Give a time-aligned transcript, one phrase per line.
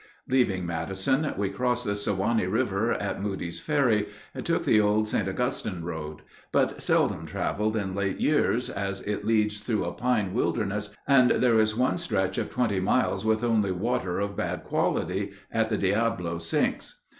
[0.27, 5.29] Leaving Madison, we crossed the Suwanee River at Moody's Ferry, and took the old St.
[5.29, 10.89] Augustine road, but seldom traveled in late years, as it leads through a pine wilderness,
[11.07, 15.69] and there is one stretch of twenty miles with only water of bad quality, at
[15.69, 16.95] the Diable Sinks.